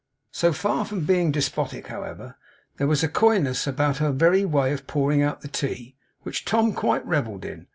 [0.31, 2.35] So far from being despotic, however,
[2.77, 6.73] there was a coyness about her very way of pouring out the tea, which Tom
[6.73, 7.67] quite revelled in.